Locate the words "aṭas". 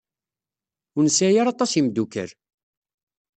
1.53-1.71